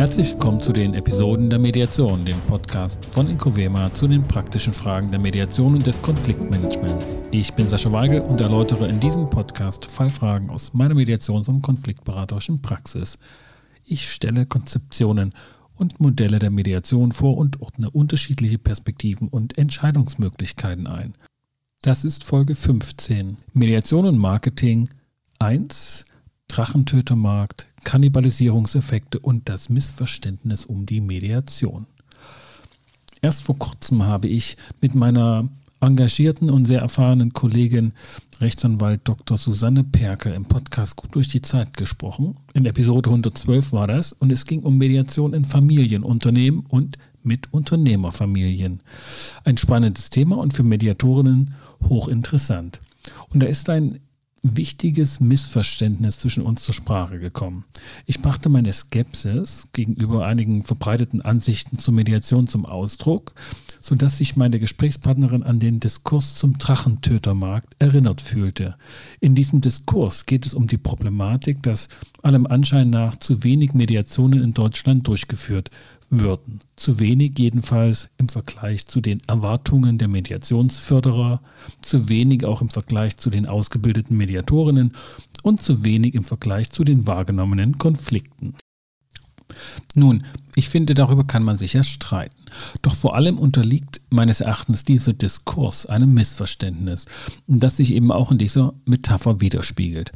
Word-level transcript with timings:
Herzlich 0.00 0.30
willkommen 0.30 0.62
zu 0.62 0.72
den 0.72 0.94
Episoden 0.94 1.50
der 1.50 1.58
Mediation, 1.58 2.24
dem 2.24 2.40
Podcast 2.48 3.04
von 3.04 3.28
Incovema 3.28 3.92
zu 3.92 4.08
den 4.08 4.22
praktischen 4.22 4.72
Fragen 4.72 5.10
der 5.10 5.20
Mediation 5.20 5.74
und 5.74 5.86
des 5.86 6.00
Konfliktmanagements. 6.00 7.18
Ich 7.32 7.52
bin 7.52 7.68
Sascha 7.68 7.92
Weigel 7.92 8.22
und 8.22 8.40
erläutere 8.40 8.88
in 8.88 8.98
diesem 8.98 9.28
Podcast 9.28 9.84
Fallfragen 9.84 10.48
aus 10.48 10.72
meiner 10.72 10.94
Mediations- 10.94 11.50
und 11.50 11.60
konfliktberaterischen 11.60 12.62
Praxis. 12.62 13.18
Ich 13.84 14.10
stelle 14.10 14.46
Konzeptionen 14.46 15.34
und 15.74 16.00
Modelle 16.00 16.38
der 16.38 16.50
Mediation 16.50 17.12
vor 17.12 17.36
und 17.36 17.60
ordne 17.60 17.90
unterschiedliche 17.90 18.58
Perspektiven 18.58 19.28
und 19.28 19.58
Entscheidungsmöglichkeiten 19.58 20.86
ein. 20.86 21.12
Das 21.82 22.04
ist 22.04 22.24
Folge 22.24 22.54
15. 22.54 23.36
Mediation 23.52 24.06
und 24.06 24.16
Marketing 24.16 24.88
1. 25.40 26.06
Drachentötermarkt, 26.48 27.66
Kannibalisierungseffekte 27.84 29.18
und 29.18 29.48
das 29.48 29.68
Missverständnis 29.68 30.64
um 30.64 30.86
die 30.86 31.00
Mediation. 31.00 31.86
Erst 33.22 33.42
vor 33.42 33.58
kurzem 33.58 34.04
habe 34.04 34.28
ich 34.28 34.56
mit 34.80 34.94
meiner 34.94 35.48
engagierten 35.80 36.50
und 36.50 36.66
sehr 36.66 36.80
erfahrenen 36.80 37.32
Kollegin 37.32 37.92
Rechtsanwalt 38.40 39.00
Dr. 39.04 39.36
Susanne 39.36 39.84
Perke 39.84 40.30
im 40.30 40.44
Podcast 40.44 40.96
Gut 40.96 41.14
durch 41.14 41.28
die 41.28 41.42
Zeit 41.42 41.76
gesprochen. 41.76 42.36
In 42.54 42.66
Episode 42.66 43.10
112 43.10 43.72
war 43.72 43.86
das 43.86 44.12
und 44.12 44.30
es 44.30 44.44
ging 44.44 44.62
um 44.62 44.78
Mediation 44.78 45.34
in 45.34 45.44
Familienunternehmen 45.44 46.64
und 46.68 46.98
mit 47.22 47.52
Unternehmerfamilien. 47.52 48.80
Ein 49.44 49.58
spannendes 49.58 50.10
Thema 50.10 50.38
und 50.38 50.54
für 50.54 50.62
Mediatorinnen 50.62 51.54
hochinteressant. 51.88 52.80
Und 53.30 53.42
da 53.42 53.46
ist 53.46 53.68
ein 53.68 54.00
wichtiges 54.42 55.20
Missverständnis 55.20 56.18
zwischen 56.18 56.42
uns 56.42 56.62
zur 56.62 56.74
Sprache 56.74 57.18
gekommen. 57.18 57.64
Ich 58.06 58.20
brachte 58.20 58.48
meine 58.48 58.72
Skepsis 58.72 59.68
gegenüber 59.72 60.26
einigen 60.26 60.62
verbreiteten 60.62 61.20
Ansichten 61.20 61.78
zur 61.78 61.94
Mediation 61.94 62.46
zum 62.46 62.64
Ausdruck, 62.64 63.34
sodass 63.80 64.18
sich 64.18 64.36
meine 64.36 64.58
Gesprächspartnerin 64.58 65.42
an 65.42 65.58
den 65.58 65.80
Diskurs 65.80 66.34
zum 66.34 66.58
Drachentötermarkt 66.58 67.74
erinnert 67.78 68.20
fühlte. 68.20 68.76
In 69.20 69.34
diesem 69.34 69.60
Diskurs 69.60 70.26
geht 70.26 70.46
es 70.46 70.54
um 70.54 70.66
die 70.66 70.78
Problematik, 70.78 71.62
dass 71.62 71.88
allem 72.22 72.46
Anschein 72.46 72.90
nach 72.90 73.16
zu 73.16 73.42
wenig 73.42 73.74
Mediationen 73.74 74.42
in 74.42 74.54
Deutschland 74.54 75.06
durchgeführt 75.06 75.70
würden. 76.10 76.60
Zu 76.76 76.98
wenig 76.98 77.38
jedenfalls 77.38 78.10
im 78.18 78.28
Vergleich 78.28 78.86
zu 78.86 79.00
den 79.00 79.22
Erwartungen 79.26 79.96
der 79.96 80.08
Mediationsförderer, 80.08 81.40
zu 81.82 82.08
wenig 82.08 82.44
auch 82.44 82.60
im 82.60 82.68
Vergleich 82.68 83.16
zu 83.16 83.30
den 83.30 83.46
ausgebildeten 83.46 84.16
Mediatorinnen 84.16 84.92
und 85.42 85.62
zu 85.62 85.84
wenig 85.84 86.14
im 86.14 86.24
Vergleich 86.24 86.70
zu 86.70 86.84
den 86.84 87.06
wahrgenommenen 87.06 87.78
Konflikten. 87.78 88.54
Nun, 89.94 90.24
ich 90.54 90.68
finde, 90.68 90.94
darüber 90.94 91.24
kann 91.24 91.42
man 91.42 91.56
sicher 91.56 91.84
streiten. 91.84 92.44
Doch 92.82 92.94
vor 92.94 93.14
allem 93.14 93.38
unterliegt 93.38 94.00
meines 94.10 94.40
Erachtens 94.40 94.84
dieser 94.84 95.12
Diskurs 95.12 95.86
einem 95.86 96.12
Missverständnis, 96.14 97.06
das 97.46 97.76
sich 97.76 97.92
eben 97.92 98.12
auch 98.12 98.30
in 98.30 98.38
dieser 98.38 98.74
Metapher 98.84 99.40
widerspiegelt. 99.40 100.12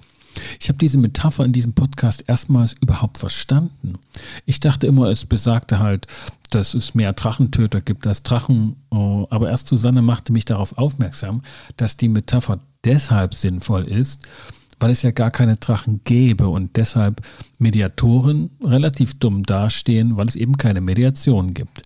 Ich 0.61 0.69
habe 0.69 0.79
diese 0.79 0.99
Metapher 0.99 1.45
in 1.45 1.53
diesem 1.53 1.75
Podcast 1.75 2.25
erstmals 2.27 2.75
überhaupt 2.81 3.19
verstanden. 3.19 3.99
Ich 4.47 4.61
dachte 4.61 4.87
immer, 4.87 5.09
es 5.09 5.25
besagte 5.25 5.79
halt, 5.79 6.07
dass 6.51 6.75
es 6.75 6.95
mehr 6.95 7.13
Drachentöter 7.13 7.81
gibt 7.81 8.07
als 8.07 8.23
Drachen, 8.23 8.77
oh, 8.91 9.27
aber 9.31 9.51
erst 9.51 9.69
Susanne 9.69 10.03
machte 10.03 10.33
mich 10.33 10.45
darauf 10.45 10.79
aufmerksam, 10.79 11.43
dass 11.77 11.97
die 11.97 12.09
Metapher 12.09 12.61
deshalb 12.85 13.35
sinnvoll 13.35 13.85
ist, 13.85 14.21
weil 14.79 14.91
es 14.91 15.03
ja 15.03 15.11
gar 15.11 15.31
keine 15.31 15.57
Drachen 15.57 16.01
gäbe 16.05 16.49
und 16.49 16.77
deshalb 16.77 17.23
Mediatoren 17.59 18.51
relativ 18.63 19.19
dumm 19.19 19.43
dastehen, 19.43 20.17
weil 20.17 20.27
es 20.27 20.37
eben 20.37 20.57
keine 20.59 20.81
Mediation 20.81 21.55
gibt. 21.55 21.83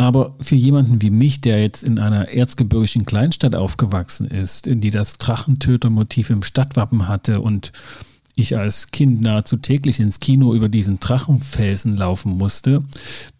Aber 0.00 0.34
für 0.40 0.54
jemanden 0.54 1.02
wie 1.02 1.10
mich, 1.10 1.42
der 1.42 1.60
jetzt 1.60 1.84
in 1.84 1.98
einer 1.98 2.30
erzgebirgischen 2.30 3.04
Kleinstadt 3.04 3.54
aufgewachsen 3.54 4.28
ist, 4.28 4.64
die 4.66 4.90
das 4.90 5.18
Drachentötermotiv 5.18 6.30
im 6.30 6.42
Stadtwappen 6.42 7.06
hatte 7.06 7.42
und 7.42 7.70
ich 8.34 8.56
als 8.56 8.92
Kind 8.92 9.20
nahezu 9.20 9.58
täglich 9.58 10.00
ins 10.00 10.18
Kino 10.18 10.54
über 10.54 10.70
diesen 10.70 11.00
Drachenfelsen 11.00 11.98
laufen 11.98 12.38
musste, 12.38 12.82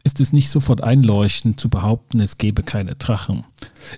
ist 0.03 0.21
es 0.21 0.33
nicht 0.33 0.50
sofort 0.50 0.83
einleuchtend 0.83 1.61
zu 1.61 1.69
behaupten, 1.69 2.21
es 2.21 2.38
gebe 2.38 2.62
keine 2.62 2.97
Drachen. 2.97 3.44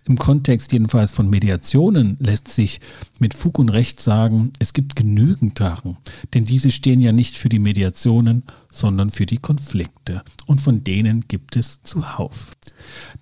Im 0.04 0.18
Kontext 0.18 0.72
jedenfalls 0.72 1.12
von 1.12 1.30
Mediationen 1.30 2.16
lässt 2.18 2.48
sich 2.48 2.80
mit 3.18 3.34
Fug 3.34 3.58
und 3.58 3.68
Recht 3.68 4.00
sagen, 4.00 4.52
es 4.58 4.72
gibt 4.72 4.96
genügend 4.96 5.58
Drachen, 5.58 5.96
denn 6.34 6.44
diese 6.44 6.70
stehen 6.70 7.00
ja 7.00 7.12
nicht 7.12 7.36
für 7.36 7.48
die 7.48 7.58
Mediationen, 7.58 8.42
sondern 8.72 9.10
für 9.10 9.26
die 9.26 9.38
Konflikte. 9.38 10.22
Und 10.46 10.60
von 10.60 10.82
denen 10.82 11.24
gibt 11.28 11.56
es 11.56 11.82
zuhauf. 11.82 12.52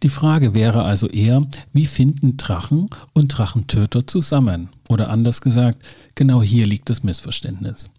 Die 0.02 0.08
Frage 0.08 0.54
wäre 0.54 0.84
also 0.84 1.06
eher, 1.08 1.47
wie 1.72 1.86
finden 1.86 2.36
Drachen 2.36 2.86
und 3.12 3.28
Drachentöter 3.28 4.06
zusammen? 4.06 4.68
Oder 4.88 5.10
anders 5.10 5.41
gesagt, 5.41 5.78
genau 6.14 6.42
hier 6.42 6.66
liegt 6.66 6.88
das 6.88 7.02
Missverständnis. 7.02 7.91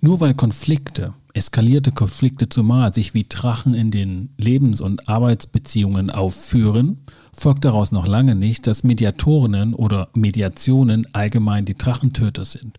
Nur 0.00 0.20
weil 0.20 0.34
Konflikte, 0.34 1.14
eskalierte 1.34 1.92
Konflikte 1.92 2.48
zumal 2.48 2.92
sich 2.94 3.14
wie 3.14 3.26
Drachen 3.28 3.74
in 3.74 3.90
den 3.90 4.30
Lebens- 4.36 4.80
und 4.80 5.08
Arbeitsbeziehungen 5.08 6.10
aufführen, 6.10 7.00
folgt 7.32 7.64
daraus 7.64 7.92
noch 7.92 8.06
lange 8.06 8.34
nicht, 8.34 8.66
dass 8.66 8.84
Mediatorinnen 8.84 9.74
oder 9.74 10.08
Mediationen 10.14 11.06
allgemein 11.14 11.64
die 11.64 11.76
Drachentöter 11.76 12.44
sind 12.44 12.78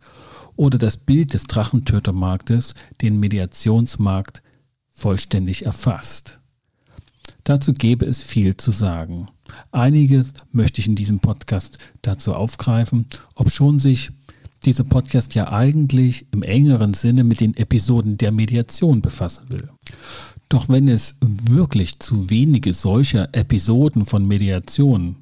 oder 0.55 0.77
das 0.77 0.97
Bild 0.97 1.33
des 1.33 1.43
Drachentötermarktes 1.43 2.73
den 3.01 3.19
Mediationsmarkt 3.19 4.41
vollständig 4.91 5.65
erfasst. 5.65 6.39
Dazu 7.45 7.73
gäbe 7.73 8.05
es 8.05 8.21
viel 8.21 8.57
zu 8.57 8.71
sagen. 8.71 9.29
Einiges 9.71 10.33
möchte 10.51 10.81
ich 10.81 10.87
in 10.87 10.95
diesem 10.95 11.19
Podcast 11.19 11.77
dazu 12.01 12.35
aufgreifen, 12.35 13.07
obschon 13.35 13.79
sich 13.79 14.11
dieser 14.65 14.83
Podcast 14.83 15.35
ja 15.35 15.51
eigentlich 15.51 16.25
im 16.31 16.43
engeren 16.43 16.93
Sinne 16.93 17.23
mit 17.23 17.41
den 17.41 17.55
Episoden 17.55 18.17
der 18.17 18.31
Mediation 18.31 19.01
befassen 19.01 19.49
will. 19.49 19.69
Doch 20.49 20.67
wenn 20.67 20.87
es 20.87 21.15
wirklich 21.21 21.99
zu 21.99 22.29
wenige 22.29 22.73
solcher 22.73 23.29
Episoden 23.33 24.05
von 24.05 24.27
Mediation 24.27 25.17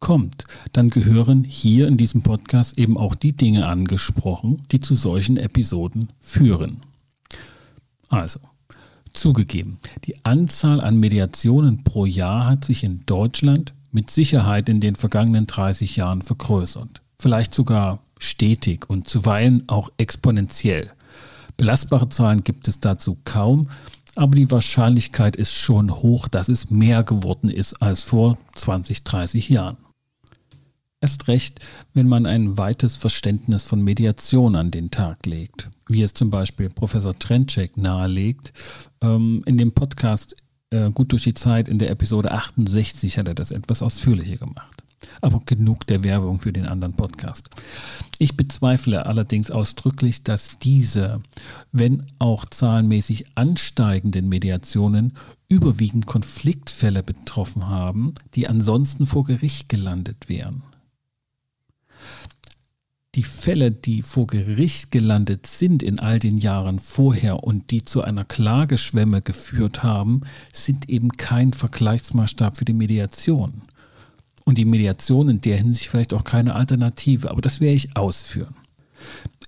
kommt, 0.00 0.44
dann 0.72 0.90
gehören 0.90 1.44
hier 1.44 1.88
in 1.88 1.96
diesem 1.96 2.22
Podcast 2.22 2.78
eben 2.78 2.96
auch 2.96 3.14
die 3.14 3.34
Dinge 3.34 3.66
angesprochen, 3.66 4.62
die 4.72 4.80
zu 4.80 4.94
solchen 4.94 5.36
Episoden 5.36 6.08
führen. 6.20 6.82
Also, 8.08 8.40
zugegeben, 9.12 9.78
die 10.04 10.24
Anzahl 10.24 10.80
an 10.80 10.98
Mediationen 10.98 11.84
pro 11.84 12.06
Jahr 12.06 12.46
hat 12.46 12.64
sich 12.64 12.84
in 12.84 13.04
Deutschland 13.06 13.74
mit 13.90 14.10
Sicherheit 14.10 14.68
in 14.68 14.80
den 14.80 14.94
vergangenen 14.94 15.46
30 15.46 15.96
Jahren 15.96 16.22
vergrößert. 16.22 17.02
Vielleicht 17.18 17.54
sogar 17.54 18.00
stetig 18.18 18.88
und 18.88 19.08
zuweilen 19.08 19.64
auch 19.68 19.90
exponentiell. 19.96 20.90
Belastbare 21.56 22.08
Zahlen 22.08 22.44
gibt 22.44 22.68
es 22.68 22.80
dazu 22.80 23.16
kaum, 23.24 23.70
aber 24.14 24.34
die 24.34 24.50
Wahrscheinlichkeit 24.50 25.36
ist 25.36 25.52
schon 25.52 25.90
hoch, 25.90 26.28
dass 26.28 26.48
es 26.48 26.70
mehr 26.70 27.02
geworden 27.02 27.50
ist 27.50 27.82
als 27.82 28.02
vor 28.02 28.38
20, 28.54 29.04
30 29.04 29.48
Jahren. 29.48 29.76
Erst 31.00 31.28
recht, 31.28 31.60
wenn 31.92 32.08
man 32.08 32.24
ein 32.26 32.56
weites 32.56 32.96
Verständnis 32.96 33.62
von 33.62 33.82
Mediation 33.82 34.56
an 34.56 34.70
den 34.70 34.90
Tag 34.90 35.26
legt, 35.26 35.70
wie 35.88 36.02
es 36.02 36.14
zum 36.14 36.30
Beispiel 36.30 36.70
Professor 36.70 37.18
Trentschek 37.18 37.76
nahelegt. 37.76 38.52
Ähm, 39.02 39.42
in 39.46 39.58
dem 39.58 39.72
Podcast 39.72 40.34
äh, 40.70 40.90
Gut 40.90 41.12
durch 41.12 41.24
die 41.24 41.34
Zeit 41.34 41.68
in 41.68 41.78
der 41.78 41.90
Episode 41.90 42.32
68 42.32 43.18
hat 43.18 43.28
er 43.28 43.34
das 43.34 43.50
etwas 43.50 43.82
ausführlicher 43.82 44.36
gemacht. 44.36 44.82
Aber 45.20 45.42
genug 45.44 45.86
der 45.86 46.04
Werbung 46.04 46.40
für 46.40 46.52
den 46.52 46.66
anderen 46.66 46.94
Podcast. 46.94 47.48
Ich 48.18 48.36
bezweifle 48.36 49.06
allerdings 49.06 49.50
ausdrücklich, 49.50 50.22
dass 50.22 50.58
diese, 50.58 51.22
wenn 51.72 52.06
auch 52.18 52.44
zahlenmäßig 52.46 53.26
ansteigenden 53.34 54.28
Mediationen 54.28 55.12
überwiegend 55.48 56.06
Konfliktfälle 56.06 57.02
betroffen 57.02 57.68
haben, 57.68 58.14
die 58.34 58.48
ansonsten 58.48 59.06
vor 59.06 59.24
Gericht 59.24 59.68
gelandet 59.68 60.28
wären. 60.28 60.62
Die 63.16 63.22
Fälle, 63.22 63.70
die 63.70 64.02
vor 64.02 64.26
Gericht 64.26 64.90
gelandet 64.90 65.46
sind 65.46 65.82
in 65.82 65.98
all 65.98 66.20
den 66.20 66.36
Jahren 66.36 66.78
vorher 66.78 67.42
und 67.44 67.70
die 67.70 67.82
zu 67.82 68.02
einer 68.02 68.26
Klageschwemme 68.26 69.22
geführt 69.22 69.82
haben, 69.82 70.20
sind 70.52 70.90
eben 70.90 71.08
kein 71.08 71.54
Vergleichsmaßstab 71.54 72.58
für 72.58 72.66
die 72.66 72.74
Mediation. 72.74 73.62
Und 74.46 74.56
die 74.58 74.64
Mediation 74.64 75.28
in 75.28 75.40
der 75.40 75.58
Hinsicht 75.58 75.90
vielleicht 75.90 76.14
auch 76.14 76.24
keine 76.24 76.54
Alternative, 76.54 77.30
aber 77.30 77.42
das 77.42 77.60
werde 77.60 77.74
ich 77.74 77.96
ausführen. 77.96 78.56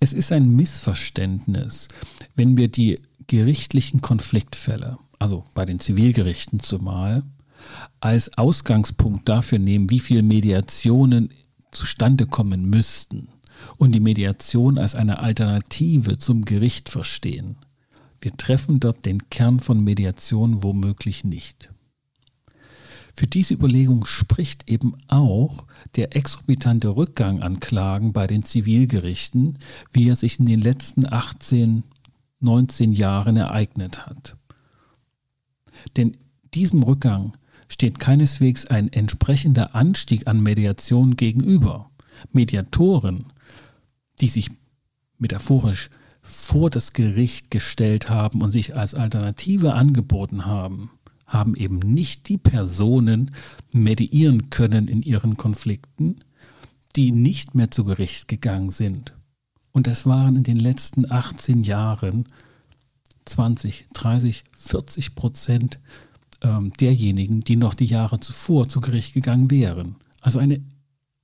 Es 0.01 0.13
ist 0.13 0.33
ein 0.33 0.51
Missverständnis, 0.51 1.89
wenn 2.37 2.57
wir 2.57 2.69
die 2.69 3.01
gerichtlichen 3.27 4.01
Konfliktfälle, 4.01 4.99
also 5.19 5.45
bei 5.55 5.65
den 5.65 5.81
Zivilgerichten 5.81 6.61
zumal, 6.61 7.23
als 8.01 8.37
Ausgangspunkt 8.37 9.29
dafür 9.29 9.59
nehmen, 9.59 9.89
wie 9.89 10.01
viele 10.01 10.23
Mediationen 10.23 11.31
zustande 11.71 12.27
kommen 12.27 12.69
müssten 12.69 13.29
und 13.77 13.95
die 13.95 14.01
Mediation 14.01 14.79
als 14.79 14.95
eine 14.95 15.21
Alternative 15.21 16.19
zum 16.19 16.45
Gericht 16.45 16.89
verstehen, 16.89 17.57
Wir 18.21 18.37
treffen 18.37 18.81
dort 18.81 19.07
den 19.07 19.31
Kern 19.31 19.61
von 19.61 19.83
Mediation 19.83 20.65
womöglich 20.65 21.23
nicht. 21.23 21.71
Für 23.19 23.27
diese 23.27 23.55
Überlegung 23.55 24.07
spricht 24.07 24.71
eben 24.71 24.95
auch 25.09 25.67
der 25.97 26.15
exorbitante 26.15 26.95
Rückgang 26.95 27.43
an 27.43 27.59
Klagen 27.59 28.13
bei 28.13 28.29
den 28.29 28.45
Zivilgerichten, 28.45 29.59
wie 29.93 30.09
er 30.09 30.15
sich 30.15 30.39
in 30.39 30.47
den 30.47 30.61
letzten 30.61 31.05
18, 31.05 31.83
19 32.39 32.93
Jahren 32.93 33.37
ereignet 33.37 34.07
hat. 34.07 34.37
Denn 35.97 36.17
diesem 36.55 36.85
Rückgang 36.85 37.33
steht 37.67 37.99
keineswegs 37.99 38.67
ein 38.67 38.93
entsprechender 38.93 39.75
Anstieg 39.75 40.29
an 40.29 40.41
Mediation 40.41 41.17
gegenüber. 41.17 41.91
Mediatoren, 42.31 43.33
die 44.21 44.29
sich 44.29 44.49
metaphorisch 45.19 45.91
vor 46.23 46.71
das 46.71 46.93
Gericht 46.93 47.51
gestellt 47.51 48.11
haben 48.11 48.43
und 48.43 48.53
sich 48.53 48.77
als 48.77 48.95
Alternative 48.95 49.75
angeboten 49.75 50.47
haben, 50.47 50.93
haben 51.29 51.55
eben 51.55 51.79
nicht 51.79 52.29
die 52.29 52.39
Personen 52.39 53.31
mediieren 53.71 54.51
können 54.51 54.89
in 54.89 55.03
ihren 55.03 55.37
Konflikten, 55.37 56.17
die 56.97 57.13
nicht 57.13 57.55
mehr 57.55 57.71
zu 57.71 57.85
Gericht 57.85 58.27
gegangen 58.27 58.71
sind. 58.71 59.13
Und 59.73 59.87
es 59.87 60.07
waren 60.07 60.37
in 60.37 60.43
den 60.43 60.59
letzten 60.59 61.11
18 61.11 61.63
Jahren 61.63 62.27
20, 63.27 63.87
30, 63.93 64.43
40 64.57 65.15
Prozent 65.15 65.79
ähm, 66.41 66.73
derjenigen, 66.81 67.41
die 67.41 67.57
noch 67.57 67.75
die 67.75 67.85
Jahre 67.85 68.19
zuvor 68.21 68.69
zu 68.69 68.81
Gericht 68.81 69.13
gegangen 69.13 69.51
wären. 69.51 69.97
Also 70.23 70.39
eine 70.39 70.63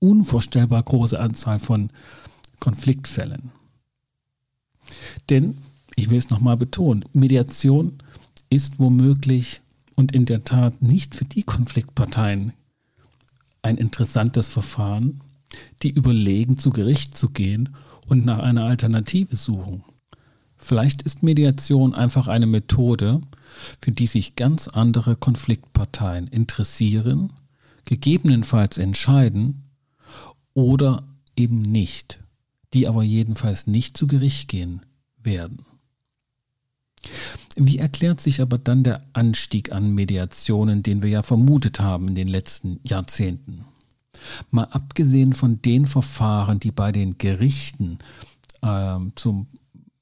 unvorstellbar 0.01 0.83
große 0.83 1.19
Anzahl 1.19 1.59
von 1.59 1.91
Konfliktfällen. 2.61 3.53
Denn, 5.31 5.57
ich 5.97 6.11
will 6.11 6.19
es 6.19 6.29
nochmal 6.29 6.59
betonen, 6.59 7.07
Mediation 7.15 7.95
ist 8.51 8.79
womöglich 8.79 9.63
und 9.97 10.13
in 10.13 10.25
der 10.25 10.45
Tat 10.45 10.83
nicht 10.83 11.15
für 11.15 11.25
die 11.25 11.43
Konfliktparteien 11.43 12.53
ein 13.63 13.77
interessantes 13.77 14.49
Verfahren, 14.49 15.21
die 15.83 15.91
überlegen, 15.91 16.59
zu 16.59 16.71
Gericht 16.71 17.17
zu 17.17 17.31
gehen 17.31 17.71
und 18.07 18.25
nach 18.25 18.41
einer 18.41 18.65
Alternative 18.65 19.37
suchen. 19.37 19.85
Vielleicht 20.57 21.03
ist 21.03 21.23
Mediation 21.23 21.95
einfach 21.95 22.29
eine 22.29 22.47
Methode, 22.47 23.21
für 23.81 23.93
die 23.93 24.07
sich 24.07 24.37
ganz 24.37 24.69
andere 24.69 25.17
Konfliktparteien 25.17 26.27
interessieren, 26.29 27.33
gegebenenfalls 27.85 28.79
entscheiden 28.79 29.65
oder 30.55 31.07
eben 31.37 31.61
nicht, 31.61 32.21
die 32.73 32.89
aber 32.89 33.03
jedenfalls 33.03 33.67
nicht 33.67 33.97
zu 33.97 34.07
Gericht 34.07 34.49
gehen 34.49 34.81
werden. 35.23 35.67
Wie 37.57 37.79
erklärt 37.79 38.21
sich 38.21 38.41
aber 38.41 38.59
dann 38.59 38.83
der 38.83 39.03
Anstieg 39.13 39.73
an 39.73 39.93
Mediationen, 39.93 40.83
den 40.83 41.03
wir 41.03 41.11
ja 41.11 41.23
vermutet 41.23 41.81
haben 41.81 42.09
in 42.09 42.15
den 42.15 42.29
letzten 42.29 42.81
Jahrzehnten? 42.83 43.65
Mal 44.51 44.65
abgesehen 44.65 45.33
von 45.33 45.61
den 45.63 45.87
Verfahren, 45.87 46.59
die 46.59 46.71
bei 46.71 46.91
den 46.91 47.19
Gerichten 47.19 47.99
äh, 48.63 48.99
zum 49.15 49.47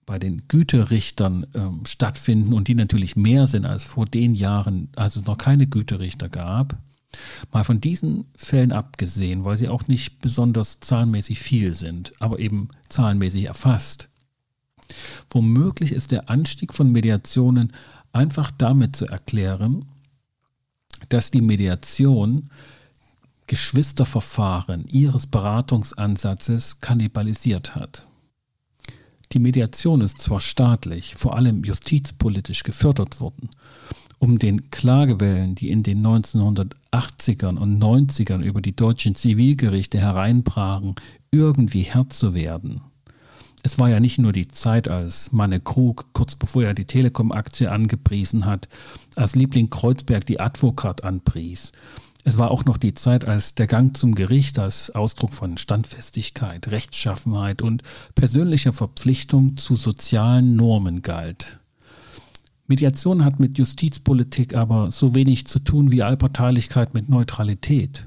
bei 0.04 0.18
den 0.18 0.42
Güterichtern 0.48 1.46
ähm, 1.54 1.82
stattfinden 1.86 2.52
und 2.52 2.68
die 2.68 2.74
natürlich 2.74 3.14
mehr 3.16 3.46
sind 3.46 3.64
als 3.64 3.84
vor 3.84 4.04
den 4.04 4.34
Jahren, 4.34 4.88
als 4.96 5.16
es 5.16 5.24
noch 5.24 5.38
keine 5.38 5.66
Güterichter 5.68 6.28
gab. 6.28 6.76
Mal 7.52 7.64
von 7.64 7.80
diesen 7.80 8.24
Fällen 8.36 8.72
abgesehen, 8.72 9.44
weil 9.44 9.56
sie 9.56 9.68
auch 9.68 9.86
nicht 9.86 10.20
besonders 10.20 10.80
zahlenmäßig 10.80 11.38
viel 11.40 11.72
sind, 11.72 12.12
aber 12.20 12.40
eben 12.40 12.68
zahlenmäßig 12.88 13.46
erfasst. 13.46 14.08
Womöglich 15.30 15.92
ist 15.92 16.10
der 16.10 16.28
Anstieg 16.30 16.74
von 16.74 16.90
Mediationen 16.92 17.72
einfach 18.12 18.50
damit 18.50 18.96
zu 18.96 19.06
erklären, 19.06 19.84
dass 21.08 21.30
die 21.30 21.40
Mediation 21.40 22.50
Geschwisterverfahren 23.46 24.86
ihres 24.88 25.26
Beratungsansatzes 25.26 26.80
kannibalisiert 26.80 27.74
hat. 27.74 28.06
Die 29.32 29.38
Mediation 29.38 30.02
ist 30.02 30.20
zwar 30.20 30.40
staatlich, 30.40 31.14
vor 31.14 31.36
allem 31.36 31.64
justizpolitisch 31.64 32.62
gefördert 32.62 33.20
worden, 33.20 33.48
um 34.18 34.38
den 34.38 34.70
Klagewellen, 34.70 35.54
die 35.54 35.70
in 35.70 35.82
den 35.82 36.02
1980ern 36.06 37.56
und 37.56 37.82
90ern 37.82 38.42
über 38.42 38.60
die 38.60 38.76
deutschen 38.76 39.14
Zivilgerichte 39.14 39.98
hereinbrachen, 39.98 40.94
irgendwie 41.30 41.82
Herr 41.82 42.08
zu 42.10 42.34
werden. 42.34 42.82
Es 43.62 43.78
war 43.78 43.88
ja 43.88 44.00
nicht 44.00 44.18
nur 44.18 44.32
die 44.32 44.48
Zeit, 44.48 44.88
als 44.88 45.30
Manne 45.32 45.60
Krug, 45.60 46.12
kurz 46.12 46.34
bevor 46.34 46.64
er 46.64 46.74
die 46.74 46.84
Telekom-Aktie 46.84 47.70
angepriesen 47.70 48.44
hat, 48.44 48.68
als 49.14 49.34
Liebling 49.34 49.70
Kreuzberg 49.70 50.26
die 50.26 50.40
Advokat 50.40 51.04
anpries, 51.04 51.72
es 52.24 52.38
war 52.38 52.50
auch 52.50 52.64
noch 52.64 52.76
die 52.76 52.94
Zeit, 52.94 53.24
als 53.24 53.54
der 53.56 53.66
Gang 53.66 53.96
zum 53.96 54.14
Gericht 54.14 54.58
als 54.58 54.90
Ausdruck 54.90 55.30
von 55.30 55.58
Standfestigkeit, 55.58 56.70
Rechtschaffenheit 56.70 57.62
und 57.62 57.82
persönlicher 58.14 58.72
Verpflichtung 58.72 59.56
zu 59.56 59.74
sozialen 59.74 60.54
Normen 60.54 61.02
galt. 61.02 61.58
Mediation 62.68 63.24
hat 63.24 63.40
mit 63.40 63.58
Justizpolitik 63.58 64.54
aber 64.54 64.92
so 64.92 65.16
wenig 65.16 65.46
zu 65.46 65.58
tun 65.58 65.90
wie 65.90 66.02
Allparteilichkeit 66.02 66.94
mit 66.94 67.08
Neutralität. 67.08 68.06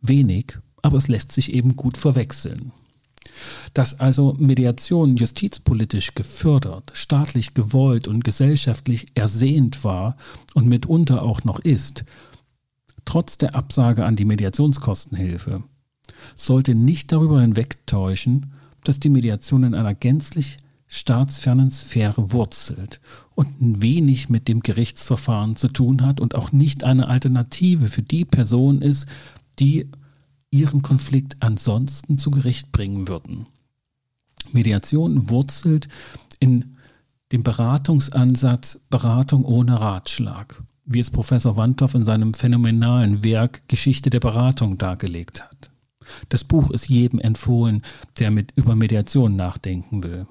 Wenig, 0.00 0.58
aber 0.82 0.98
es 0.98 1.06
lässt 1.06 1.30
sich 1.30 1.52
eben 1.52 1.76
gut 1.76 1.96
verwechseln. 1.96 2.72
Dass 3.74 4.00
also 4.00 4.34
Mediation 4.38 5.16
justizpolitisch 5.16 6.14
gefördert, 6.14 6.90
staatlich 6.94 7.54
gewollt 7.54 8.08
und 8.08 8.24
gesellschaftlich 8.24 9.08
ersehnt 9.14 9.84
war 9.84 10.16
und 10.54 10.66
mitunter 10.66 11.22
auch 11.22 11.44
noch 11.44 11.60
ist, 11.60 12.04
trotz 13.04 13.38
der 13.38 13.54
Absage 13.54 14.04
an 14.04 14.16
die 14.16 14.24
Mediationskostenhilfe, 14.24 15.62
sollte 16.34 16.74
nicht 16.74 17.12
darüber 17.12 17.40
hinwegtäuschen, 17.40 18.52
dass 18.84 19.00
die 19.00 19.08
Mediation 19.08 19.64
in 19.64 19.74
einer 19.74 19.94
gänzlich 19.94 20.58
staatsfernen 20.88 21.70
Sphäre 21.70 22.32
wurzelt 22.32 23.00
und 23.34 23.48
wenig 23.60 24.30
mit 24.30 24.48
dem 24.48 24.60
Gerichtsverfahren 24.60 25.54
zu 25.54 25.68
tun 25.68 26.04
hat 26.04 26.18
und 26.18 26.34
auch 26.34 26.50
nicht 26.50 26.82
eine 26.82 27.08
Alternative 27.08 27.88
für 27.88 28.02
die 28.02 28.24
Person 28.24 28.80
ist, 28.80 29.06
die 29.58 29.86
ihren 30.50 30.82
Konflikt 30.82 31.36
ansonsten 31.40 32.18
zu 32.18 32.30
Gericht 32.30 32.72
bringen 32.72 33.08
würden. 33.08 33.46
Mediation 34.52 35.28
wurzelt 35.28 35.88
in 36.40 36.76
dem 37.32 37.42
Beratungsansatz 37.42 38.80
Beratung 38.88 39.44
ohne 39.44 39.80
Ratschlag 39.80 40.62
wie 40.88 41.00
es 41.00 41.10
Professor 41.10 41.56
Wandhoff 41.56 41.94
in 41.94 42.02
seinem 42.02 42.34
phänomenalen 42.34 43.22
Werk 43.22 43.68
Geschichte 43.68 44.10
der 44.10 44.20
Beratung 44.20 44.78
dargelegt 44.78 45.42
hat. 45.42 45.70
Das 46.30 46.44
Buch 46.44 46.70
ist 46.70 46.88
jedem 46.88 47.20
empfohlen, 47.20 47.82
der 48.18 48.30
mit 48.30 48.52
über 48.56 48.74
Mediation 48.74 49.36
nachdenken 49.36 50.02
will. 50.02 50.26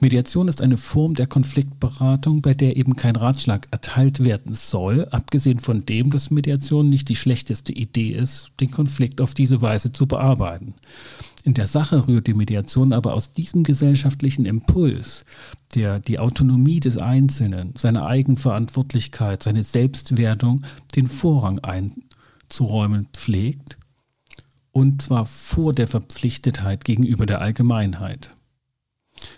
Mediation 0.00 0.48
ist 0.48 0.60
eine 0.60 0.76
Form 0.76 1.14
der 1.14 1.26
Konfliktberatung, 1.26 2.42
bei 2.42 2.54
der 2.54 2.76
eben 2.76 2.96
kein 2.96 3.16
Ratschlag 3.16 3.68
erteilt 3.70 4.24
werden 4.24 4.54
soll, 4.54 5.06
abgesehen 5.10 5.60
von 5.60 5.86
dem, 5.86 6.10
dass 6.10 6.30
Mediation 6.30 6.90
nicht 6.90 7.08
die 7.08 7.16
schlechteste 7.16 7.72
Idee 7.72 8.10
ist, 8.10 8.50
den 8.60 8.70
Konflikt 8.70 9.20
auf 9.20 9.34
diese 9.34 9.62
Weise 9.62 9.92
zu 9.92 10.06
bearbeiten. 10.06 10.74
In 11.44 11.54
der 11.54 11.66
Sache 11.66 12.06
rührt 12.06 12.26
die 12.26 12.34
Mediation 12.34 12.92
aber 12.92 13.14
aus 13.14 13.32
diesem 13.32 13.64
gesellschaftlichen 13.64 14.44
Impuls, 14.46 15.24
der 15.74 15.98
die 15.98 16.18
Autonomie 16.18 16.80
des 16.80 16.98
Einzelnen, 16.98 17.74
seine 17.76 18.04
Eigenverantwortlichkeit, 18.04 19.42
seine 19.42 19.64
Selbstwertung 19.64 20.62
den 20.94 21.08
Vorrang 21.08 21.58
einzuräumen 21.60 23.08
pflegt, 23.12 23.78
und 24.70 25.02
zwar 25.02 25.26
vor 25.26 25.72
der 25.72 25.88
Verpflichtetheit 25.88 26.84
gegenüber 26.84 27.26
der 27.26 27.40
Allgemeinheit. 27.40 28.30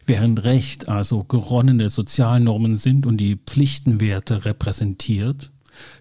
Während 0.07 0.45
Recht 0.45 0.89
also 0.89 1.25
geronnene 1.25 1.89
Sozialnormen 1.89 2.77
sind 2.77 3.07
und 3.07 3.19
die 3.19 3.37
Pflichtenwerte 3.37 4.45
repräsentiert, 4.45 5.51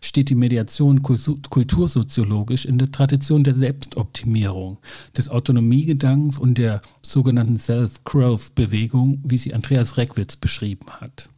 steht 0.01 0.29
die 0.29 0.35
Mediation 0.35 1.01
kultursoziologisch 1.01 2.65
in 2.65 2.77
der 2.77 2.91
Tradition 2.91 3.43
der 3.43 3.53
Selbstoptimierung, 3.53 4.77
des 5.17 5.29
Autonomiegedankens 5.29 6.37
und 6.37 6.57
der 6.57 6.81
sogenannten 7.01 7.57
Self-Growth-Bewegung, 7.57 9.21
wie 9.23 9.37
sie 9.37 9.53
Andreas 9.53 9.97
Reckwitz 9.97 10.35
beschrieben 10.35 10.89
hat. 10.91 11.29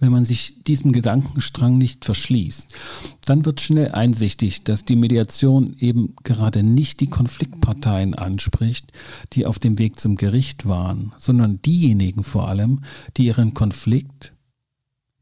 Wenn 0.00 0.12
man 0.12 0.24
sich 0.24 0.62
diesem 0.64 0.92
Gedankenstrang 0.92 1.76
nicht 1.76 2.06
verschließt, 2.06 2.66
dann 3.26 3.44
wird 3.44 3.60
schnell 3.60 3.92
einsichtig, 3.92 4.64
dass 4.64 4.86
die 4.86 4.96
Mediation 4.96 5.76
eben 5.78 6.16
gerade 6.24 6.62
nicht 6.62 7.00
die 7.00 7.06
Konfliktparteien 7.06 8.14
anspricht, 8.14 8.92
die 9.34 9.44
auf 9.44 9.58
dem 9.58 9.78
Weg 9.78 10.00
zum 10.00 10.16
Gericht 10.16 10.66
waren, 10.66 11.12
sondern 11.18 11.60
diejenigen 11.60 12.24
vor 12.24 12.48
allem, 12.48 12.80
die 13.18 13.26
ihren 13.26 13.52
Konflikt 13.52 14.32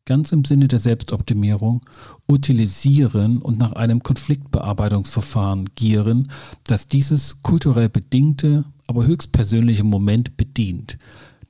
ganz 0.05 0.33
im 0.33 0.45
Sinne 0.45 0.69
der 0.69 0.79
Selbstoptimierung 0.79 1.83
utilisieren 2.27 3.43
und 3.43 3.59
nach 3.59 3.73
einem 3.73 4.03
Konfliktbearbeitungsverfahren 4.03 5.67
gieren, 5.75 6.31
das 6.65 6.89
dieses 6.89 7.43
kulturell 7.43 7.91
bedingte, 7.91 8.65
aber 8.87 9.05
höchstpersönliche 9.05 9.85
Moment 9.85 10.39
bedient, 10.39 10.99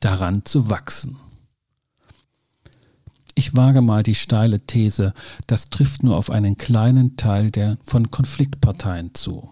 daran 0.00 0.44
zu 0.44 0.70
wachsen. 0.70 1.18
Ich 3.38 3.54
wage 3.54 3.83
mal 3.83 4.02
die 4.02 4.16
steile 4.16 4.59
These, 4.66 5.14
das 5.47 5.71
trifft 5.71 6.02
nur 6.02 6.16
auf 6.16 6.28
einen 6.28 6.57
kleinen 6.57 7.16
Teil 7.16 7.52
der 7.52 7.78
von 7.83 8.11
Konfliktparteien 8.11 9.14
zu. 9.14 9.49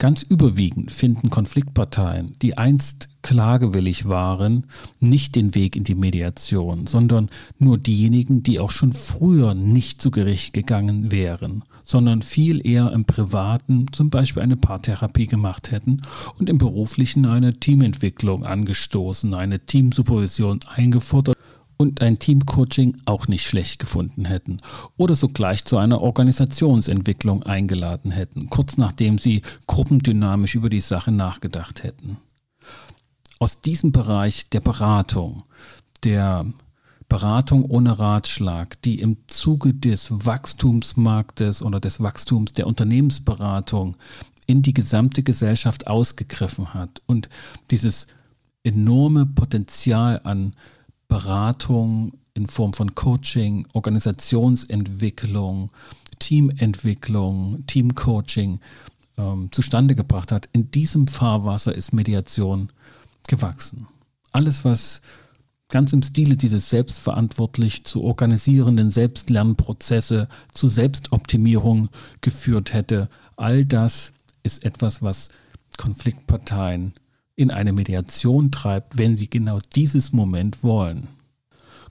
Ganz 0.00 0.24
überwiegend 0.24 0.90
finden 0.90 1.30
Konfliktparteien, 1.30 2.34
die 2.42 2.58
einst 2.58 3.08
klagewillig 3.22 4.08
waren, 4.08 4.66
nicht 4.98 5.36
den 5.36 5.54
Weg 5.54 5.76
in 5.76 5.84
die 5.84 5.94
Mediation, 5.94 6.86
sondern 6.86 7.28
nur 7.58 7.78
diejenigen, 7.78 8.42
die 8.42 8.58
auch 8.58 8.70
schon 8.70 8.92
früher 8.92 9.54
nicht 9.54 10.00
zu 10.00 10.10
Gericht 10.10 10.52
gegangen 10.52 11.12
wären, 11.12 11.64
sondern 11.82 12.22
viel 12.22 12.66
eher 12.66 12.92
im 12.92 13.04
Privaten 13.04 13.86
zum 13.92 14.10
Beispiel 14.10 14.42
eine 14.42 14.56
Paartherapie 14.56 15.26
gemacht 15.26 15.70
hätten 15.70 16.02
und 16.38 16.48
im 16.48 16.58
Beruflichen 16.58 17.26
eine 17.26 17.58
Teamentwicklung 17.58 18.44
angestoßen, 18.44 19.34
eine 19.34 19.60
Teamsupervision 19.60 20.60
eingefordert 20.74 21.36
und 21.80 22.02
ein 22.02 22.18
Teamcoaching 22.18 22.98
auch 23.06 23.26
nicht 23.26 23.46
schlecht 23.46 23.78
gefunden 23.78 24.26
hätten 24.26 24.58
oder 24.98 25.14
sogleich 25.14 25.64
zu 25.64 25.78
einer 25.78 26.02
Organisationsentwicklung 26.02 27.42
eingeladen 27.42 28.10
hätten, 28.10 28.50
kurz 28.50 28.76
nachdem 28.76 29.16
sie 29.16 29.40
gruppendynamisch 29.66 30.54
über 30.54 30.68
die 30.68 30.80
Sache 30.80 31.10
nachgedacht 31.10 31.82
hätten. 31.82 32.18
Aus 33.42 33.62
diesem 33.62 33.90
Bereich 33.90 34.50
der 34.50 34.60
Beratung, 34.60 35.44
der 36.04 36.44
Beratung 37.08 37.64
ohne 37.64 37.98
Ratschlag, 37.98 38.80
die 38.82 39.00
im 39.00 39.16
Zuge 39.28 39.72
des 39.72 40.26
Wachstumsmarktes 40.26 41.62
oder 41.62 41.80
des 41.80 42.00
Wachstums 42.00 42.52
der 42.52 42.66
Unternehmensberatung 42.66 43.96
in 44.46 44.60
die 44.60 44.74
gesamte 44.74 45.22
Gesellschaft 45.22 45.86
ausgegriffen 45.86 46.74
hat 46.74 47.00
und 47.06 47.30
dieses 47.70 48.08
enorme 48.62 49.24
Potenzial 49.24 50.20
an 50.24 50.54
Beratung 51.08 52.12
in 52.34 52.46
Form 52.46 52.74
von 52.74 52.94
Coaching, 52.94 53.66
Organisationsentwicklung, 53.72 55.70
Teamentwicklung, 56.18 57.64
Teamcoaching 57.66 58.60
ähm, 59.16 59.48
zustande 59.50 59.94
gebracht 59.94 60.30
hat. 60.30 60.48
In 60.52 60.70
diesem 60.70 61.06
Fahrwasser 61.06 61.74
ist 61.74 61.94
Mediation 61.94 62.70
gewachsen. 63.30 63.86
Alles, 64.32 64.64
was 64.64 65.00
ganz 65.68 65.92
im 65.92 66.02
Stile 66.02 66.36
dieses 66.36 66.68
selbstverantwortlich 66.68 67.84
zu 67.84 68.02
organisierenden 68.02 68.90
Selbstlernprozesse, 68.90 70.28
zu 70.52 70.68
Selbstoptimierung 70.68 71.88
geführt 72.20 72.74
hätte, 72.74 73.08
all 73.36 73.64
das 73.64 74.12
ist 74.42 74.64
etwas, 74.64 75.00
was 75.00 75.28
Konfliktparteien 75.78 76.92
in 77.36 77.50
eine 77.50 77.72
Mediation 77.72 78.50
treibt, 78.50 78.98
wenn 78.98 79.16
sie 79.16 79.30
genau 79.30 79.60
dieses 79.74 80.12
Moment 80.12 80.62
wollen. 80.62 81.06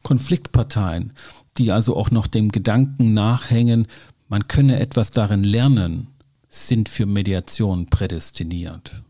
Konfliktparteien, 0.03 1.13
die 1.57 1.71
also 1.71 1.95
auch 1.95 2.11
noch 2.11 2.27
dem 2.27 2.49
Gedanken 2.49 3.13
nachhängen, 3.13 3.87
man 4.27 4.47
könne 4.47 4.79
etwas 4.79 5.11
darin 5.11 5.43
lernen, 5.43 6.07
sind 6.49 6.89
für 6.89 7.05
Mediation 7.05 7.87
prädestiniert. 7.87 9.03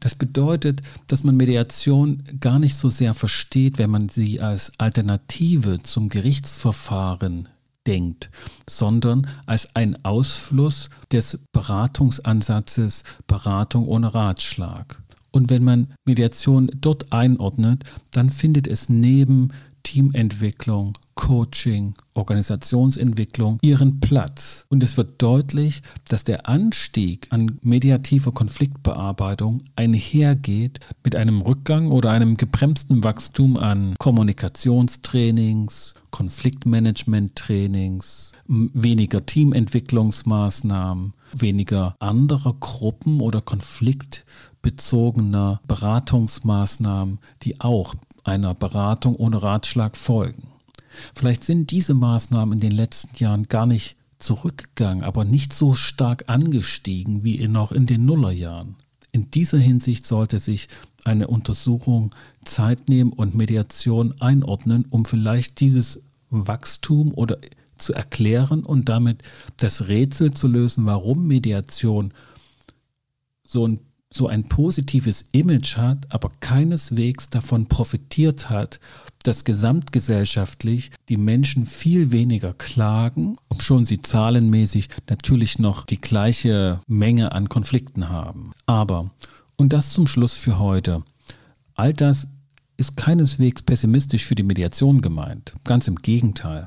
Das 0.00 0.14
bedeutet, 0.14 0.80
dass 1.06 1.24
man 1.24 1.36
Mediation 1.36 2.22
gar 2.40 2.58
nicht 2.58 2.76
so 2.76 2.90
sehr 2.90 3.14
versteht, 3.14 3.78
wenn 3.78 3.90
man 3.90 4.08
sie 4.08 4.40
als 4.40 4.72
Alternative 4.78 5.82
zum 5.82 6.08
Gerichtsverfahren 6.08 7.48
denkt, 7.86 8.30
sondern 8.68 9.26
als 9.46 9.74
ein 9.74 10.04
Ausfluss 10.04 10.88
des 11.10 11.38
Beratungsansatzes 11.52 13.04
Beratung 13.26 13.86
ohne 13.86 14.14
Ratschlag. 14.14 15.02
Und 15.30 15.50
wenn 15.50 15.64
man 15.64 15.94
Mediation 16.04 16.70
dort 16.74 17.12
einordnet, 17.12 17.84
dann 18.10 18.30
findet 18.30 18.68
es 18.68 18.88
neben 18.88 19.50
Teamentwicklung, 19.82 20.92
Coaching, 21.22 21.94
Organisationsentwicklung 22.14 23.58
ihren 23.62 24.00
Platz. 24.00 24.66
Und 24.68 24.82
es 24.82 24.96
wird 24.96 25.22
deutlich, 25.22 25.82
dass 26.08 26.24
der 26.24 26.48
Anstieg 26.48 27.28
an 27.30 27.60
mediativer 27.62 28.32
Konfliktbearbeitung 28.32 29.62
einhergeht 29.76 30.80
mit 31.04 31.14
einem 31.14 31.42
Rückgang 31.42 31.92
oder 31.92 32.10
einem 32.10 32.36
gebremsten 32.36 33.04
Wachstum 33.04 33.56
an 33.56 33.94
Kommunikationstrainings, 34.00 35.94
Konfliktmanagement-Trainings, 36.10 38.32
weniger 38.48 39.24
Teamentwicklungsmaßnahmen, 39.24 41.12
weniger 41.34 41.94
anderer 42.00 42.56
Gruppen 42.58 43.20
oder 43.20 43.40
Konflikt 43.40 44.24
bezogener 44.60 45.60
Beratungsmaßnahmen, 45.68 47.20
die 47.42 47.60
auch 47.60 47.94
einer 48.24 48.54
Beratung 48.54 49.14
ohne 49.14 49.40
Ratschlag 49.40 49.96
folgen. 49.96 50.51
Vielleicht 51.14 51.44
sind 51.44 51.70
diese 51.70 51.94
Maßnahmen 51.94 52.54
in 52.54 52.60
den 52.60 52.72
letzten 52.72 53.16
Jahren 53.16 53.48
gar 53.48 53.66
nicht 53.66 53.96
zurückgegangen, 54.18 55.04
aber 55.04 55.24
nicht 55.24 55.52
so 55.52 55.74
stark 55.74 56.24
angestiegen 56.28 57.24
wie 57.24 57.46
noch 57.48 57.72
in 57.72 57.86
den 57.86 58.04
Nullerjahren. 58.04 58.76
In 59.10 59.30
dieser 59.30 59.58
Hinsicht 59.58 60.06
sollte 60.06 60.38
sich 60.38 60.68
eine 61.04 61.28
Untersuchung 61.28 62.14
Zeit 62.44 62.88
nehmen 62.88 63.12
und 63.12 63.34
Mediation 63.34 64.14
einordnen, 64.20 64.86
um 64.88 65.04
vielleicht 65.04 65.60
dieses 65.60 66.02
Wachstum 66.30 67.12
oder 67.12 67.38
zu 67.76 67.92
erklären 67.92 68.64
und 68.64 68.88
damit 68.88 69.22
das 69.58 69.88
Rätsel 69.88 70.32
zu 70.32 70.48
lösen, 70.48 70.86
warum 70.86 71.26
Mediation 71.26 72.14
so 73.44 73.66
ein 73.66 73.80
so 74.12 74.28
ein 74.28 74.44
positives 74.44 75.24
Image 75.32 75.76
hat, 75.76 76.06
aber 76.10 76.28
keineswegs 76.40 77.30
davon 77.30 77.66
profitiert 77.66 78.50
hat, 78.50 78.78
dass 79.22 79.44
gesamtgesellschaftlich 79.44 80.90
die 81.08 81.16
Menschen 81.16 81.66
viel 81.66 82.12
weniger 82.12 82.52
klagen, 82.52 83.36
obschon 83.48 83.84
sie 83.84 84.02
zahlenmäßig 84.02 84.88
natürlich 85.08 85.58
noch 85.58 85.86
die 85.86 86.00
gleiche 86.00 86.80
Menge 86.86 87.32
an 87.32 87.48
Konflikten 87.48 88.08
haben. 88.08 88.50
Aber, 88.66 89.10
und 89.56 89.72
das 89.72 89.90
zum 89.90 90.06
Schluss 90.06 90.34
für 90.34 90.58
heute, 90.58 91.02
all 91.74 91.94
das 91.94 92.26
ist 92.82 92.96
keineswegs 92.96 93.62
pessimistisch 93.62 94.26
für 94.26 94.34
die 94.34 94.42
Mediation 94.42 95.02
gemeint. 95.02 95.54
Ganz 95.62 95.86
im 95.86 95.94
Gegenteil. 95.94 96.66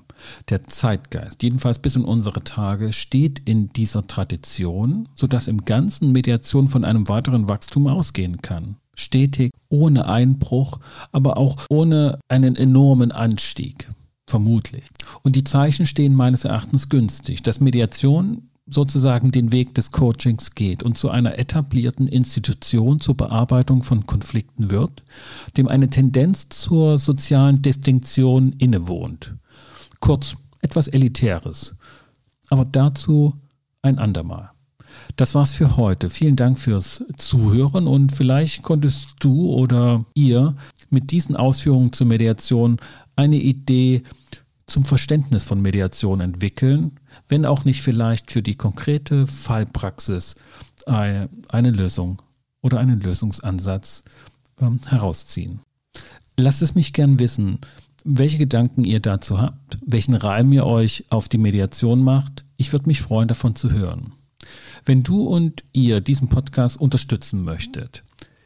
Der 0.49 0.63
Zeitgeist, 0.63 1.43
jedenfalls 1.43 1.77
bis 1.79 1.97
in 1.97 2.05
unsere 2.05 2.41
Tage, 2.41 2.93
steht 2.93 3.39
in 3.43 3.67
dieser 3.67 4.07
Tradition, 4.07 5.09
sodass 5.13 5.49
im 5.49 5.65
Ganzen 5.65 6.13
Mediation 6.13 6.69
von 6.69 6.85
einem 6.85 7.09
weiteren 7.09 7.49
Wachstum 7.49 7.87
ausgehen 7.87 8.41
kann. 8.41 8.77
Stetig, 8.95 9.51
ohne 9.67 10.07
Einbruch, 10.07 10.79
aber 11.11 11.35
auch 11.35 11.57
ohne 11.69 12.17
einen 12.29 12.55
enormen 12.55 13.11
Anstieg. 13.11 13.91
Vermutlich. 14.25 14.85
Und 15.21 15.35
die 15.35 15.43
Zeichen 15.43 15.85
stehen 15.85 16.15
meines 16.15 16.45
Erachtens 16.45 16.87
günstig, 16.87 17.43
dass 17.43 17.59
Mediation 17.59 18.47
sozusagen 18.67 19.31
den 19.31 19.51
Weg 19.51 19.75
des 19.75 19.91
Coachings 19.91 20.55
geht 20.55 20.81
und 20.81 20.97
zu 20.97 21.09
einer 21.11 21.37
etablierten 21.37 22.07
Institution 22.07 22.99
zur 22.99 23.15
Bearbeitung 23.15 23.83
von 23.83 24.05
Konflikten 24.05 24.71
wird, 24.71 25.03
dem 25.55 25.67
eine 25.67 25.89
Tendenz 25.89 26.49
zur 26.49 26.97
sozialen 26.97 27.61
Distinktion 27.61 28.53
innewohnt. 28.53 29.35
Kurz, 29.99 30.35
etwas 30.61 30.87
Elitäres. 30.87 31.75
Aber 32.49 32.65
dazu 32.65 33.35
ein 33.81 33.99
andermal. 33.99 34.49
Das 35.15 35.35
war's 35.35 35.53
für 35.53 35.77
heute. 35.77 36.09
Vielen 36.09 36.35
Dank 36.35 36.57
fürs 36.57 37.03
Zuhören 37.17 37.85
und 37.85 38.11
vielleicht 38.11 38.63
konntest 38.63 39.09
du 39.19 39.53
oder 39.53 40.05
ihr 40.15 40.55
mit 40.89 41.11
diesen 41.11 41.35
Ausführungen 41.35 41.93
zur 41.93 42.07
Mediation 42.07 42.77
eine 43.15 43.37
Idee 43.37 44.03
zum 44.65 44.85
Verständnis 44.85 45.43
von 45.43 45.61
Mediation 45.61 46.21
entwickeln 46.21 46.93
wenn 47.27 47.45
auch 47.45 47.65
nicht 47.65 47.81
vielleicht 47.81 48.31
für 48.31 48.41
die 48.41 48.55
konkrete 48.55 49.27
Fallpraxis 49.27 50.35
eine 50.85 51.29
Lösung 51.71 52.21
oder 52.61 52.79
einen 52.79 52.99
Lösungsansatz 52.99 54.03
ähm, 54.59 54.79
herausziehen. 54.87 55.61
Lasst 56.37 56.61
es 56.61 56.75
mich 56.75 56.93
gern 56.93 57.19
wissen, 57.19 57.59
welche 58.03 58.37
Gedanken 58.37 58.83
ihr 58.83 58.99
dazu 58.99 59.41
habt, 59.41 59.77
welchen 59.85 60.13
Reim 60.13 60.51
ihr 60.51 60.65
euch 60.65 61.05
auf 61.09 61.27
die 61.27 61.39
Mediation 61.39 62.03
macht. 62.03 62.45
Ich 62.57 62.71
würde 62.71 62.87
mich 62.87 63.01
freuen, 63.01 63.27
davon 63.27 63.55
zu 63.55 63.71
hören. 63.71 64.13
Wenn 64.85 65.01
du 65.01 65.23
und 65.23 65.63
ihr 65.73 66.01
diesen 66.01 66.29
Podcast 66.29 66.79
unterstützen 66.79 67.43
möchtet, 67.43 68.03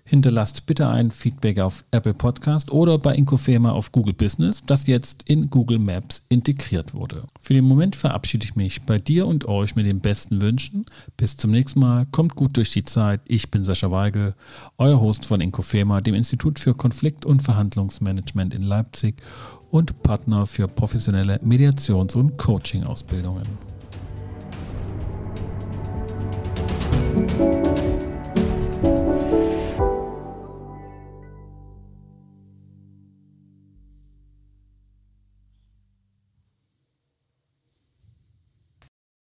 hinterlasst 0.09 0.65
bitte 0.65 0.87
ein 0.87 1.11
Feedback 1.11 1.59
auf 1.59 1.85
Apple 1.91 2.15
Podcast 2.15 2.71
oder 2.71 2.97
bei 2.97 3.13
Incofema 3.13 3.71
auf 3.71 3.91
Google 3.91 4.15
Business, 4.15 4.63
das 4.65 4.87
jetzt 4.87 5.21
in 5.25 5.51
Google 5.51 5.77
Maps 5.77 6.23
integriert 6.29 6.95
wurde. 6.95 7.25
Für 7.39 7.53
den 7.53 7.65
Moment 7.65 7.95
verabschiede 7.95 8.43
ich 8.43 8.55
mich 8.55 8.81
bei 8.81 8.97
dir 8.97 9.27
und 9.27 9.45
euch 9.45 9.75
mit 9.75 9.85
den 9.85 9.99
besten 9.99 10.41
Wünschen. 10.41 10.85
Bis 11.15 11.37
zum 11.37 11.51
nächsten 11.51 11.79
Mal. 11.79 12.07
Kommt 12.07 12.35
gut 12.35 12.57
durch 12.57 12.71
die 12.71 12.83
Zeit. 12.83 13.21
Ich 13.25 13.51
bin 13.51 13.63
Sascha 13.63 13.91
Weigel, 13.91 14.33
euer 14.79 14.99
Host 14.99 15.27
von 15.27 15.41
Incofema, 15.41 16.01
dem 16.01 16.15
Institut 16.15 16.57
für 16.57 16.73
Konflikt- 16.73 17.27
und 17.27 17.43
Verhandlungsmanagement 17.43 18.55
in 18.55 18.63
Leipzig 18.63 19.21
und 19.69 20.01
Partner 20.01 20.47
für 20.47 20.67
professionelle 20.67 21.39
Mediations- 21.43 22.15
und 22.15 22.35
Coaching-Ausbildungen. 22.37 23.68